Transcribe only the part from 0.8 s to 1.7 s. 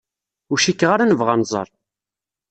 ara nebɣa ad nẓer.